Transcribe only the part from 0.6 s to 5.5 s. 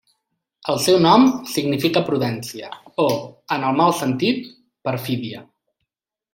El seu nom significa 'prudència', o, en el mal sentit, 'perfídia'.